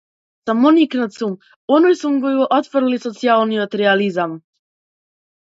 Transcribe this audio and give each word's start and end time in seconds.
Самоникнат 0.49 1.11
сум, 1.17 1.35
оној 1.77 1.97
сум 1.99 2.15
кој 2.23 2.39
го 2.39 2.47
отфрли 2.57 2.99
социјалниот 3.05 3.79
реализам. 3.83 4.35